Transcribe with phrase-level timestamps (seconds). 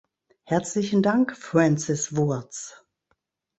[0.45, 2.83] Herzlichen Dank, Francis Wurtz!